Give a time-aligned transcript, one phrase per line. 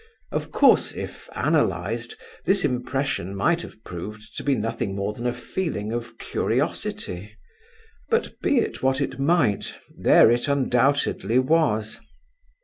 [0.31, 2.15] Of course, if analyzed,
[2.45, 7.35] this impression might have proved to be nothing more than a feeling of curiosity;
[8.09, 11.99] but be it what it might, there it undoubtedly was.